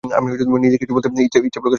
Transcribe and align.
আমি 0.03 0.27
নিজে 0.59 0.77
কিছু 0.77 0.93
বলতে 0.95 1.07
ইচ্ছে 1.21 1.39
করি। 1.39 1.69